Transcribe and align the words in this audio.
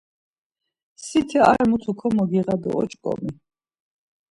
Siti 1.05 1.37
ar 1.49 1.59
mutu 1.69 1.91
komogiğa 1.99 2.55
do 2.61 2.71
oç̌ǩomi. 2.81 3.31